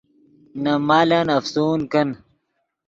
نے 0.61 0.73
مالن 0.87 1.27
افسون 1.37 1.79
کن 1.91 2.09